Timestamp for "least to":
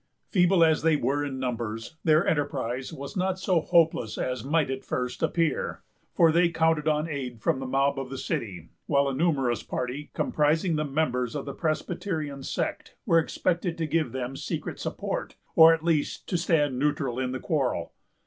15.83-16.35